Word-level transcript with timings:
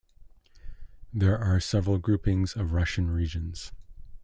There 1.13 1.37
are 1.37 1.59
several 1.59 1.99
groupings 1.99 2.55
of 2.57 2.73
Russian 2.73 3.11
regions. 3.11 3.71